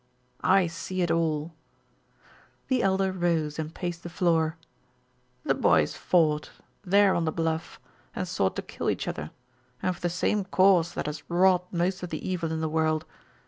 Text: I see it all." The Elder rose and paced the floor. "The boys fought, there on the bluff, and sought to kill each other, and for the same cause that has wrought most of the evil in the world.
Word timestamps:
I 0.43 0.65
see 0.65 1.03
it 1.03 1.11
all." 1.11 1.53
The 2.69 2.81
Elder 2.81 3.11
rose 3.11 3.59
and 3.59 3.71
paced 3.71 4.01
the 4.01 4.09
floor. 4.09 4.57
"The 5.43 5.53
boys 5.53 5.95
fought, 5.95 6.49
there 6.83 7.13
on 7.13 7.25
the 7.25 7.31
bluff, 7.31 7.79
and 8.15 8.27
sought 8.27 8.55
to 8.55 8.63
kill 8.63 8.89
each 8.89 9.07
other, 9.07 9.29
and 9.79 9.93
for 9.95 10.01
the 10.01 10.09
same 10.09 10.43
cause 10.45 10.95
that 10.95 11.05
has 11.05 11.21
wrought 11.29 11.71
most 11.71 12.01
of 12.01 12.09
the 12.09 12.27
evil 12.27 12.51
in 12.51 12.61
the 12.61 12.67
world. 12.67 13.05